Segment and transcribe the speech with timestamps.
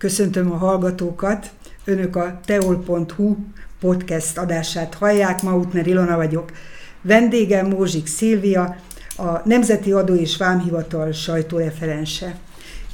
[0.00, 1.50] Köszöntöm a hallgatókat.
[1.84, 3.36] Önök a teol.hu
[3.80, 5.42] podcast adását hallják.
[5.42, 6.50] Mautner Ilona vagyok.
[7.02, 8.76] Vendégem Mózsik Szilvia,
[9.16, 12.38] a Nemzeti Adó és Vámhivatal sajtóreferense.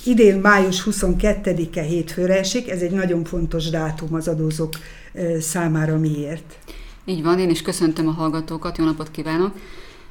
[0.05, 4.73] Idén május 22-e hétfőre esik, ez egy nagyon fontos dátum az adózók
[5.41, 5.99] számára.
[5.99, 6.59] Miért?
[7.05, 9.55] Így van, én is köszöntöm a hallgatókat, jó napot kívánok!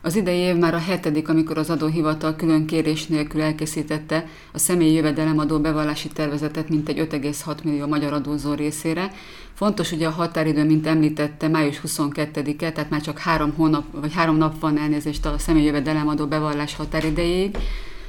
[0.05, 4.93] Az idei év már a hetedik, amikor az adóhivatal külön kérés nélkül elkészítette a személyi
[4.93, 9.11] jövedelemadó bevallási tervezetet mintegy 5,6 millió magyar adózó részére.
[9.53, 14.37] Fontos ugye a határidő, mint említette, május 22-e, tehát már csak három hónap, vagy három
[14.37, 17.57] nap van elnézést a személyi jövedelemadó bevallás határidejéig.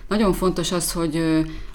[0.09, 1.17] Nagyon fontos az, hogy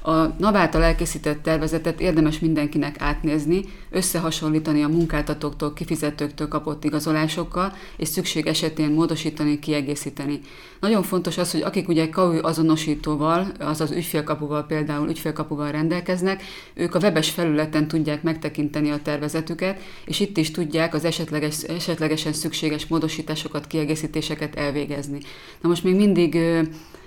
[0.02, 8.08] a NAV által elkészített tervezetet érdemes mindenkinek átnézni, összehasonlítani a munkáltatóktól, kifizetőktől kapott igazolásokkal, és
[8.08, 10.40] szükség esetén módosítani, kiegészíteni.
[10.80, 17.00] Nagyon fontos az, hogy akik ugye KAU azonosítóval, azaz ügyfélkapuval például ügyfélkapuval rendelkeznek, ők a
[17.00, 23.68] webes felületen tudják megtekinteni a tervezetüket, és itt is tudják az esetleges, esetlegesen szükséges módosításokat,
[23.68, 25.20] kiegészítéseket elvégezni.
[25.62, 26.38] Na most még mindig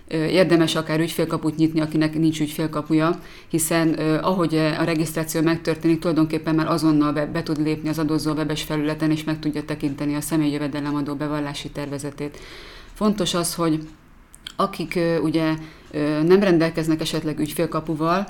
[0.08, 7.12] érdemes akár ügyfélkaput nyitni, akinek nincs ügyfélkapuja, hiszen ahogy a regisztráció megtörténik, tulajdonképpen már azonnal
[7.12, 11.14] be, be tud lépni az adózó webes felületen, és meg tudja tekinteni a személyi jövedelemadó
[11.14, 12.38] bevallási tervezetét.
[12.94, 13.88] Fontos az, hogy
[14.56, 15.54] akik ugye
[16.26, 18.26] nem rendelkeznek esetleg ügyfélkapuval,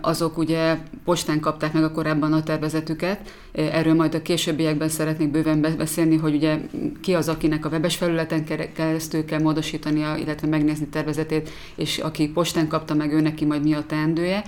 [0.00, 3.32] azok ugye postán kapták meg a korábban a tervezetüket.
[3.52, 6.58] Erről majd a későbbiekben szeretnék bőven beszélni, hogy ugye
[7.00, 12.68] ki az, akinek a webes felületen keresztül kell módosítania, illetve megnézni tervezetét, és aki postán
[12.68, 14.44] kapta meg, ő neki majd mi a teendője.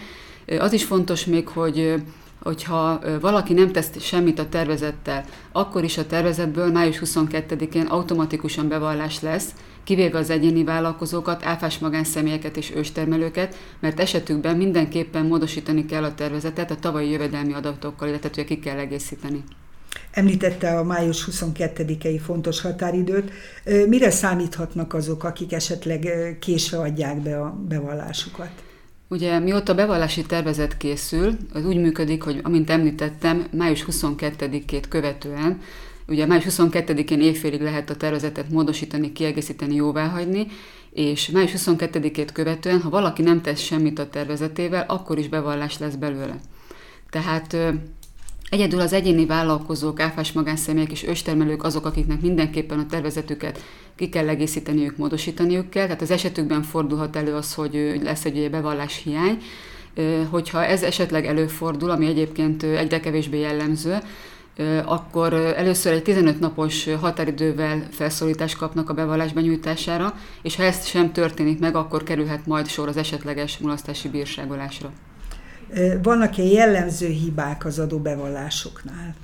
[0.58, 1.94] Az is fontos még, hogy
[2.42, 9.20] hogyha valaki nem tesz semmit a tervezettel, akkor is a tervezetből május 22-én automatikusan bevallás
[9.20, 9.54] lesz,
[9.84, 16.70] kivéve az egyéni vállalkozókat, áfás magánszemélyeket és őstermelőket, mert esetükben mindenképpen módosítani kell a tervezetet
[16.70, 19.44] a tavalyi jövedelmi adatokkal, illetve ki kell egészíteni.
[20.10, 23.30] Említette a május 22-i fontos határidőt.
[23.86, 28.50] Mire számíthatnak azok, akik esetleg késve adják be a bevallásukat?
[29.08, 35.60] Ugye mióta bevallási tervezet készül, az úgy működik, hogy amint említettem, május 22-ét követően
[36.08, 40.46] Ugye május 22-én évfélig lehet a tervezetet módosítani, kiegészíteni, jóváhagyni,
[40.90, 45.94] és május 22-ét követően, ha valaki nem tesz semmit a tervezetével, akkor is bevallás lesz
[45.94, 46.40] belőle.
[47.10, 47.56] Tehát
[48.50, 53.62] Egyedül az egyéni vállalkozók, áfás magánszemélyek és őstermelők azok, akiknek mindenképpen a tervezetüket
[53.96, 55.84] ki kell egészíteniük, módosítaniuk kell.
[55.84, 59.38] Tehát az esetükben fordulhat elő az, hogy lesz egy bevallás hiány.
[60.30, 63.98] Hogyha ez esetleg előfordul, ami egyébként egyre kevésbé jellemző,
[64.84, 71.12] akkor először egy 15 napos határidővel felszólítást kapnak a bevallás benyújtására, és ha ez sem
[71.12, 74.92] történik meg, akkor kerülhet majd sor az esetleges mulasztási bírságolásra.
[76.02, 79.14] Vannak-e jellemző hibák az adóbevallásoknál?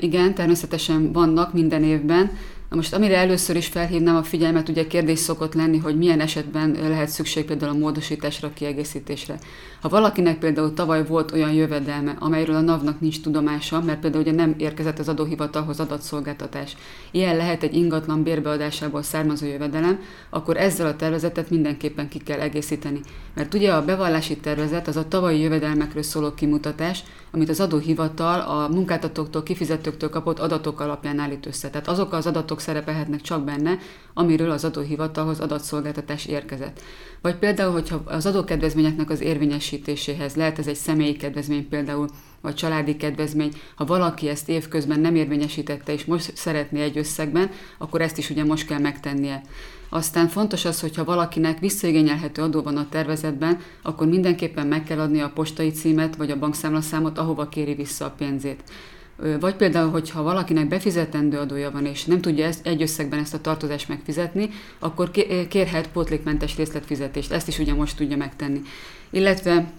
[0.00, 2.30] Igen, természetesen vannak minden évben.
[2.70, 6.76] Na most amire először is felhívnám a figyelmet, ugye kérdés szokott lenni, hogy milyen esetben
[6.80, 9.38] lehet szükség például a módosításra, kiegészítésre.
[9.80, 14.32] Ha valakinek például tavaly volt olyan jövedelme, amelyről a NAV-nak nincs tudomása, mert például ugye
[14.32, 16.76] nem érkezett az adóhivatalhoz adatszolgáltatás,
[17.10, 20.00] ilyen lehet egy ingatlan bérbeadásából származó jövedelem,
[20.30, 23.00] akkor ezzel a tervezetet mindenképpen ki kell egészíteni.
[23.34, 28.68] Mert ugye a bevallási tervezet az a tavalyi jövedelmekről szóló kimutatás, amit az adóhivatal a
[28.68, 31.70] munkáltatóktól, kifizetőktől kapott adatok alapján állít össze.
[31.70, 33.78] Tehát azok az adatok szerepelhetnek csak benne,
[34.14, 36.80] amiről az adóhivatalhoz adatszolgáltatás érkezett.
[37.20, 42.08] Vagy például, hogyha az adókedvezményeknek az érvényesítéséhez lehet ez egy személyi kedvezmény például,
[42.40, 48.00] vagy családi kedvezmény, ha valaki ezt évközben nem érvényesítette, és most szeretné egy összegben, akkor
[48.00, 49.42] ezt is ugye most kell megtennie.
[49.88, 55.20] Aztán fontos az, hogyha valakinek visszaigényelhető adó van a tervezetben, akkor mindenképpen meg kell adni
[55.20, 58.62] a postai címet vagy a bankszámlaszámot, ahova kéri vissza a pénzét.
[59.40, 63.40] Vagy például, hogyha valakinek befizetendő adója van, és nem tudja ezt, egy összegben ezt a
[63.40, 65.10] tartozást megfizetni, akkor
[65.48, 67.32] kérhet pótlékmentes részletfizetést.
[67.32, 68.60] Ezt is ugye most tudja megtenni.
[69.10, 69.72] Illetve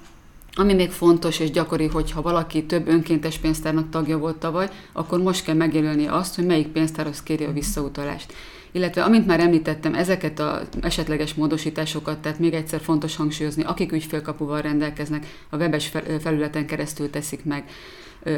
[0.54, 5.22] ami még fontos és gyakori, hogy ha valaki több önkéntes pénztárnak tagja volt tavaly, akkor
[5.22, 8.34] most kell megjelölni azt, hogy melyik pénztárhoz kéri a visszautalást.
[8.72, 14.62] Illetve, amint már említettem, ezeket az esetleges módosításokat, tehát még egyszer fontos hangsúlyozni, akik ügyfélkapuval
[14.62, 15.92] rendelkeznek, a webes
[16.22, 17.64] felületen keresztül teszik meg.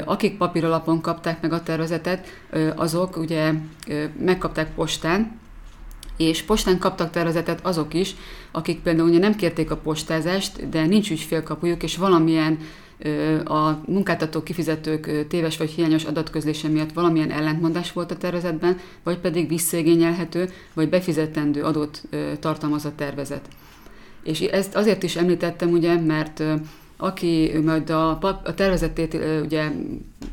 [0.05, 2.27] Akik papír alapon kapták meg a tervezetet,
[2.75, 3.51] azok ugye
[4.19, 5.39] megkapták postán,
[6.17, 8.15] és postán kaptak tervezetet azok is,
[8.51, 12.57] akik például ugye nem kérték a postázást, de nincs ügyfélkapujuk, és valamilyen
[13.45, 19.47] a munkáltatók, kifizetők téves vagy hiányos adatközlése miatt valamilyen ellentmondás volt a tervezetben, vagy pedig
[19.47, 22.01] visszaigényelhető, vagy befizetendő adót
[22.39, 23.47] tartalmaz a tervezet.
[24.23, 26.43] És ezt azért is említettem, ugye, mert
[26.97, 29.71] aki majd a, pap, a tervezetét ugye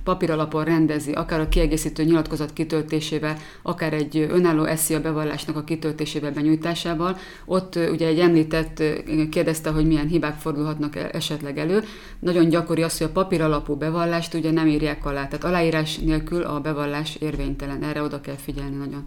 [0.04, 7.16] papíralapon rendezi, akár a kiegészítő nyilatkozat kitöltésével, akár egy önálló a bevallásnak a kitöltésével, benyújtásával.
[7.44, 8.82] Ott ugye egy említett
[9.30, 11.84] kérdezte, hogy milyen hibák fordulhatnak e, esetleg elő.
[12.18, 16.60] Nagyon gyakori az, hogy a papíralapú bevallást ugye nem írják alá, tehát aláírás nélkül a
[16.60, 17.82] bevallás érvénytelen.
[17.82, 19.06] Erre oda kell figyelni nagyon.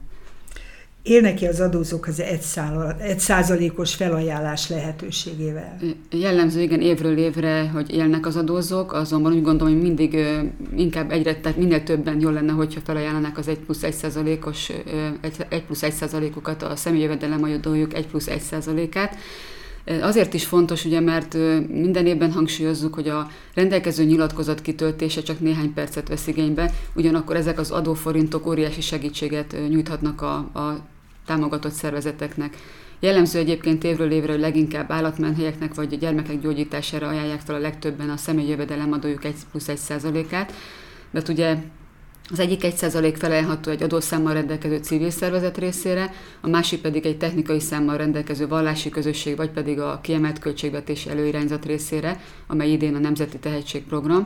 [1.04, 2.20] Élnek-e az adózók az
[3.00, 5.78] egy százalékos felajánlás lehetőségével?
[6.12, 10.18] Jellemző, igen, évről évre, hogy élnek az adózók, azonban úgy gondolom, hogy mindig
[10.76, 14.72] inkább egyre, tehát minél többen jól lenne, hogyha felajánlanak az 1 plusz 1 százalékos,
[15.50, 19.16] 1 plusz 1 százalékokat, a személyi jövedelem adójuk 1 plusz 1 százalékát.
[20.02, 21.34] Azért is fontos, ugye, mert
[21.68, 27.60] minden évben hangsúlyozzuk, hogy a rendelkező nyilatkozat kitöltése csak néhány percet vesz igénybe, ugyanakkor ezek
[27.60, 30.92] az adóforintok óriási segítséget nyújthatnak a, a
[31.26, 32.58] támogatott szervezeteknek.
[33.00, 38.10] Jellemző egyébként évről évre, hogy leginkább állatmenhelyeknek vagy a gyermekek gyógyítására ajánlják fel a legtöbben
[38.10, 40.54] a személyi jövedelemadójuk 1 plusz 1 százalékát,
[41.12, 41.58] de hát ugye
[42.32, 46.12] az egyik 1% felajánlható egy adószámmal rendelkező civil szervezet részére,
[46.42, 51.66] a másik pedig egy technikai számmal rendelkező vallási közösség, vagy pedig a kiemelt költségvetési előirányzat
[51.66, 54.26] részére, amely idén a Nemzeti Tehetségprogram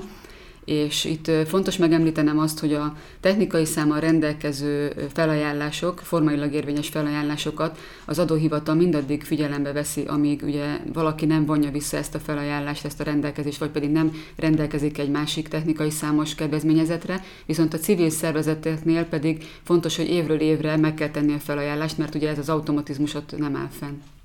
[0.68, 8.19] és itt fontos megemlítenem azt, hogy a technikai számmal rendelkező felajánlások, formailag érvényes felajánlásokat az
[8.19, 13.04] adóhivatal mindaddig figyelembe veszi, amíg ugye valaki nem vonja vissza ezt a felajánlást, ezt a
[13.04, 19.44] rendelkezést, vagy pedig nem rendelkezik egy másik technikai számos kedvezményezetre, viszont a civil szervezeteknél pedig
[19.64, 23.56] fontos, hogy évről évre meg kell tenni a felajánlást, mert ugye ez az automatizmusot nem
[23.56, 24.17] áll fenn.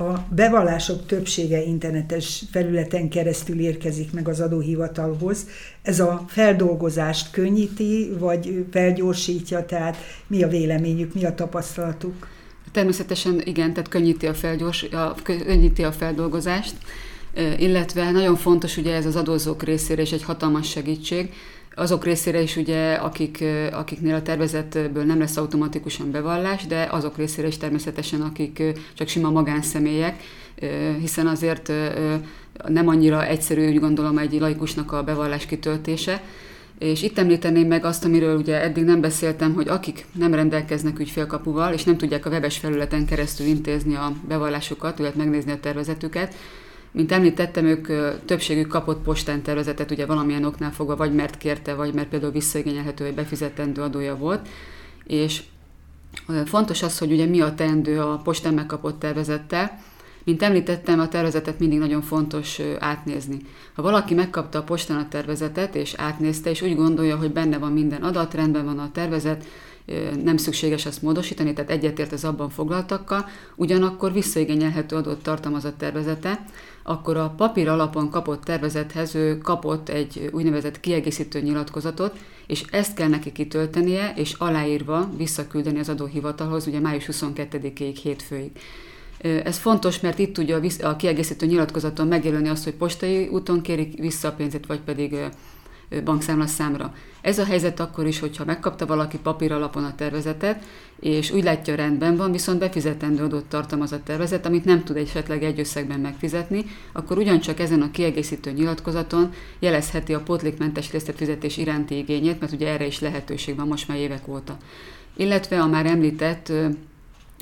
[0.00, 5.46] A bevallások többsége internetes felületen keresztül érkezik meg az adóhivatalhoz.
[5.82, 12.28] Ez a feldolgozást könnyíti, vagy felgyorsítja, tehát mi a véleményük, mi a tapasztalatuk?
[12.72, 16.74] Természetesen igen, tehát könnyíti a, felgyors, a, könnyíti a feldolgozást,
[17.58, 21.32] illetve nagyon fontos ugye ez az adózók részére is egy hatalmas segítség,
[21.74, 27.46] azok részére is ugye, akik, akiknél a tervezetből nem lesz automatikusan bevallás, de azok részére
[27.46, 28.62] is természetesen, akik
[28.94, 30.22] csak sima magánszemélyek,
[31.00, 31.72] hiszen azért
[32.68, 36.22] nem annyira egyszerű, úgy gondolom, egy laikusnak a bevallás kitöltése,
[36.78, 41.72] és itt említeném meg azt, amiről ugye eddig nem beszéltem, hogy akik nem rendelkeznek ügyfélkapuval,
[41.72, 46.34] és nem tudják a webes felületen keresztül intézni a bevallásukat, illetve megnézni a tervezetüket,
[46.92, 47.86] mint említettem, ők
[48.24, 53.04] többségük kapott postán tervezetet, ugye valamilyen oknál fogva, vagy mert kérte, vagy mert például visszaigényelhető,
[53.04, 54.48] vagy befizetendő adója volt.
[55.06, 55.42] És
[56.44, 59.78] fontos az, hogy ugye mi a teendő a postán megkapott tervezettel.
[60.24, 63.38] Mint említettem, a tervezetet mindig nagyon fontos átnézni.
[63.74, 67.72] Ha valaki megkapta a postán a tervezetet, és átnézte, és úgy gondolja, hogy benne van
[67.72, 69.44] minden adat, rendben van a tervezet,
[70.24, 76.44] nem szükséges azt módosítani, tehát egyetért az abban foglaltakkal, ugyanakkor visszaigényelhető adott tartalmaz a tervezete,
[76.82, 83.08] akkor a papír alapon kapott tervezethez ő kapott egy úgynevezett kiegészítő nyilatkozatot, és ezt kell
[83.08, 88.50] neki kitöltenie, és aláírva visszaküldeni az adóhivatalhoz, ugye május 22-ig hétfőig.
[89.44, 94.28] Ez fontos, mert itt tudja a kiegészítő nyilatkozaton megjelölni azt, hogy postai úton kérik vissza
[94.28, 95.16] a pénzét, vagy pedig
[96.04, 96.94] bankszámlaszámra.
[97.20, 100.64] Ez a helyzet akkor is, hogyha megkapta valaki papír alapon a tervezetet,
[101.00, 105.42] és úgy látja rendben van, viszont befizetendő adott tartalmaz a tervezet, amit nem tud esetleg
[105.42, 112.40] egy összegben megfizetni, akkor ugyancsak ezen a kiegészítő nyilatkozaton jelezheti a pótlékmentes részletfizetés iránti igényét,
[112.40, 114.56] mert ugye erre is lehetőség van most már évek óta.
[115.16, 116.52] Illetve a már említett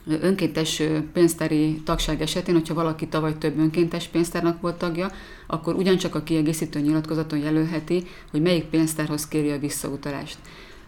[0.06, 5.10] önkéntes pénztári tagság esetén, hogyha valaki tavaly több önkéntes pénztárnak volt tagja,
[5.46, 10.38] akkor ugyancsak a kiegészítő nyilatkozaton jelölheti, hogy melyik pénztárhoz kéri a visszautalást.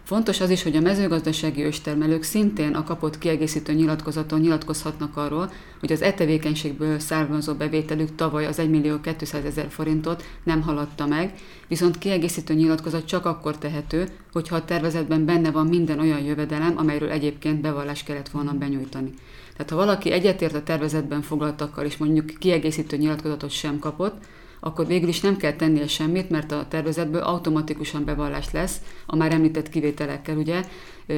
[0.03, 5.91] Fontos az is, hogy a mezőgazdasági őstermelők szintén a kapott kiegészítő nyilatkozaton nyilatkozhatnak arról, hogy
[5.91, 11.33] az e tevékenységből származó bevételük tavaly az 1 millió 200 ezer forintot nem haladta meg,
[11.67, 17.09] viszont kiegészítő nyilatkozat csak akkor tehető, hogyha a tervezetben benne van minden olyan jövedelem, amelyről
[17.09, 19.13] egyébként bevallást kellett volna benyújtani.
[19.51, 24.25] Tehát ha valaki egyetért a tervezetben foglaltakkal, és mondjuk kiegészítő nyilatkozatot sem kapott,
[24.63, 29.33] akkor végül is nem kell tennie semmit, mert a tervezetből automatikusan bevallás lesz, a már
[29.33, 30.63] említett kivételekkel, ugye,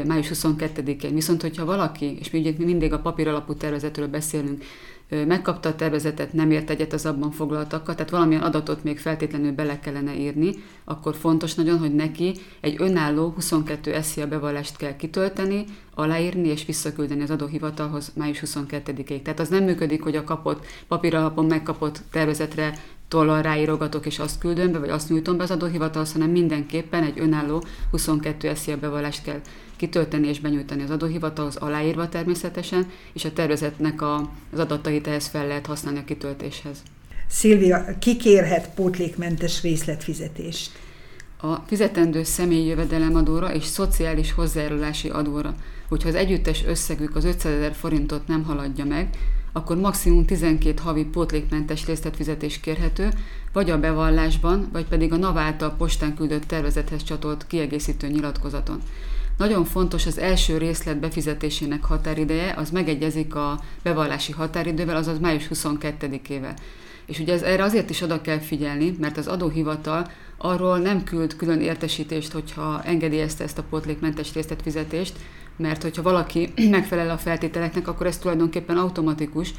[0.05, 1.13] május 22-én.
[1.13, 4.63] Viszont, hogyha valaki, és mi ugye mindig a papír alapú tervezetről beszélünk,
[5.27, 9.79] megkapta a tervezetet, nem ért egyet az abban foglaltakkal, tehát valamilyen adatot még feltétlenül bele
[9.79, 16.47] kellene írni, akkor fontos nagyon, hogy neki egy önálló 22 SZIA bevallást kell kitölteni, aláírni
[16.47, 19.21] és visszaküldeni az adóhivatalhoz május 22-ig.
[19.21, 22.79] Tehát az nem működik, hogy a kapott papír alapon megkapott tervezetre
[23.13, 27.19] tollal ráírogatok és azt küldöm be, vagy azt nyújtom be az adóhivatalhoz, hanem mindenképpen egy
[27.19, 29.41] önálló 22 SZIA bevallást kell
[29.75, 35.47] kitölteni és benyújtani az adóhivatalhoz, aláírva természetesen, és a tervezetnek a, az adatait ehhez fel
[35.47, 36.77] lehet használni a kitöltéshez.
[37.29, 40.71] Szilvia, kikérhet pótlékmentes részletfizetést?
[41.37, 45.55] A fizetendő személyi jövedelemadóra és szociális hozzájárulási adóra.
[45.89, 49.09] Hogyha az együttes összegük az 500 ezer forintot nem haladja meg,
[49.53, 53.09] akkor maximum 12 havi pótlékmentes részletfizetés kérhető,
[53.53, 58.81] vagy a bevallásban, vagy pedig a NAV által postán küldött tervezethez csatolt kiegészítő nyilatkozaton.
[59.37, 66.55] Nagyon fontos az első részlet befizetésének határideje, az megegyezik a bevallási határidővel, azaz május 22-ével.
[67.05, 71.35] És ugye ez, erre azért is oda kell figyelni, mert az adóhivatal arról nem küld
[71.35, 75.13] külön értesítést, hogyha engedélyezte ezt a pótlékmentes részletfizetést,
[75.57, 79.53] mert hogyha valaki megfelel a feltételeknek, akkor ez tulajdonképpen automatikus,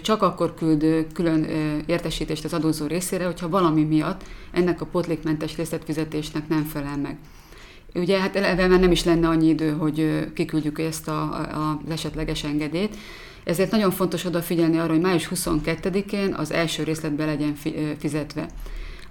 [0.00, 1.44] csak akkor küld külön
[1.86, 4.22] értesítést az adózó részére, hogyha valami miatt
[4.52, 7.16] ennek a pótlékmentes részletfizetésnek nem felel meg.
[7.94, 11.90] Ugye hát eleve már nem is lenne annyi idő, hogy kiküldjük ezt a, a, az
[11.90, 12.96] esetleges engedélyt,
[13.44, 17.54] ezért nagyon fontos odafigyelni arra, hogy május 22-én az első részletbe legyen
[17.98, 18.46] fizetve.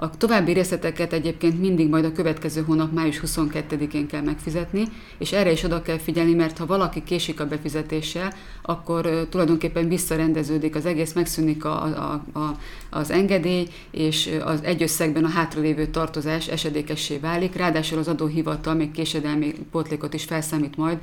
[0.03, 4.83] A további részleteket egyébként mindig majd a következő hónap május 22-én kell megfizetni,
[5.17, 10.75] és erre is oda kell figyelni, mert ha valaki késik a befizetéssel, akkor tulajdonképpen visszarendeződik
[10.75, 12.57] az egész, megszűnik a, a, a,
[12.89, 18.91] az engedély, és az egy összegben a hátralévő tartozás esedékessé válik, ráadásul az adóhivatal még
[18.91, 20.97] késedelmi pótlékot is felszámít majd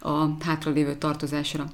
[0.00, 1.64] a hátralévő tartozásra.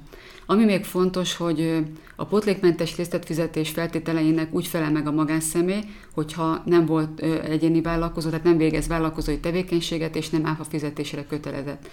[0.45, 1.83] Ami még fontos, hogy
[2.15, 5.83] a pótlékmentes részletfizetés feltételeinek úgy felel meg a magánszemély,
[6.13, 11.89] hogyha nem volt egyéni vállalkozó, tehát nem végez vállalkozói tevékenységet, és nem áfa fizetésre kötelezett.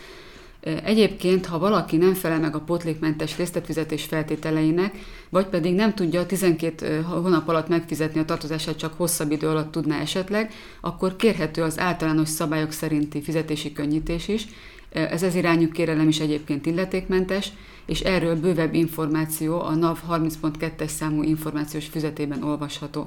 [0.85, 7.01] Egyébként, ha valaki nem felel meg a pótlékmentes részletfizetés feltételeinek, vagy pedig nem tudja 12
[7.01, 12.29] hónap alatt megfizetni a tartozását, csak hosszabb idő alatt tudná esetleg, akkor kérhető az általános
[12.29, 14.47] szabályok szerinti fizetési könnyítés is.
[14.91, 17.53] Ez az irányú kérelem is egyébként illetékmentes,
[17.87, 23.07] és erről bővebb információ a NAV 30.2-es számú információs füzetében olvasható.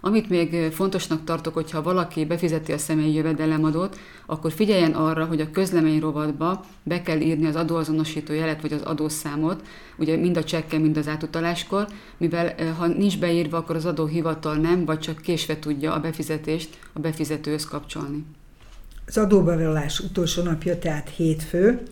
[0.00, 5.50] Amit még fontosnak tartok, hogyha valaki befizeti a személyi jövedelemadót, akkor figyeljen arra, hogy a
[5.50, 10.78] közlemény rovatba be kell írni az adóazonosító jelet vagy az adószámot, ugye mind a csekke,
[10.78, 15.92] mind az átutaláskor, mivel ha nincs beírva, akkor az adóhivatal nem, vagy csak késve tudja
[15.92, 18.24] a befizetést a befizetőhöz kapcsolni.
[19.08, 21.82] Az adóbevallás utolsó napja, tehát hétfő,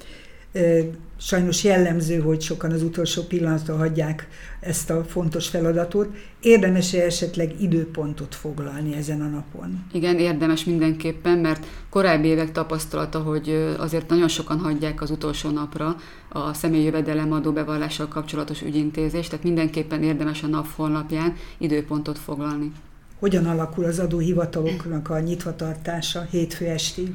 [1.19, 4.29] Sajnos jellemző, hogy sokan az utolsó pillanatra hagyják
[4.61, 6.17] ezt a fontos feladatot.
[6.41, 9.85] Érdemes-e esetleg időpontot foglalni ezen a napon?
[9.93, 15.97] Igen, érdemes mindenképpen, mert korábbi évek tapasztalata, hogy azért nagyon sokan hagyják az utolsó napra
[16.29, 22.73] a személyi jövedelemadó bevallással kapcsolatos ügyintézést, tehát mindenképpen érdemes a nap honlapján időpontot foglalni.
[23.19, 27.09] Hogyan alakul az adóhivataloknak a nyitvatartása hétfő estig?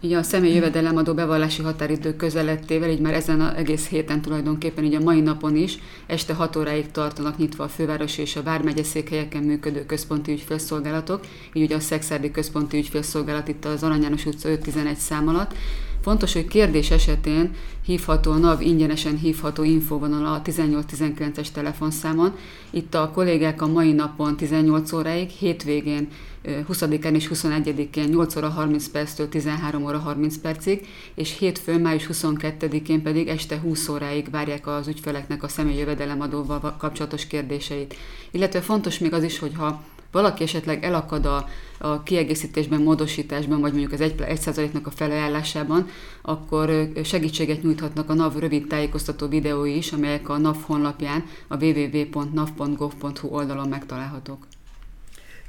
[0.00, 4.94] Így a személy jövedelemadó bevallási határidő közelettével, így már ezen az egész héten tulajdonképpen, így
[4.94, 9.42] a mai napon is, este 6 óráig tartanak nyitva a fővárosi és a vármegye székhelyeken
[9.42, 14.96] működő központi ügyfélszolgálatok, így ugye a Szexárdi Központi Ügyfélszolgálat itt az Arany János utca 511
[14.96, 15.54] szám alatt,
[16.02, 22.36] Fontos, hogy kérdés esetén hívható a NAV ingyenesen hívható infóvonal a 1819-es telefonszámon.
[22.70, 26.08] Itt a kollégák a mai napon 18 óráig, hétvégén
[26.44, 33.02] 20-án és 21-én 8 óra 30 perctől 13 óra 30 percig, és hétfőn, május 22-én
[33.02, 37.94] pedig este 20 óráig várják az ügyfeleknek a személyi jövedelemadóval kapcsolatos kérdéseit.
[38.30, 41.48] Illetve fontos még az is, hogy ha valaki esetleg elakad a,
[41.78, 45.86] a kiegészítésben, módosításban, vagy mondjuk az 1%-nak a felajánlásában,
[46.22, 53.28] akkor segítséget nyújthatnak a NAV rövid tájékoztató videói is, amelyek a NAV honlapján, a www.nav.gov.hu
[53.28, 54.46] oldalon megtalálhatók.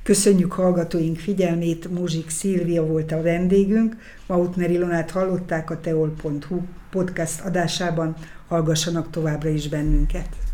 [0.04, 3.96] Köszönjük hallgatóink figyelmét, Muzsik Szilvia volt a vendégünk,
[4.28, 8.16] Mautner Ilonát hallották a teol.hu podcast adásában,
[8.48, 10.49] hallgassanak továbbra is bennünket.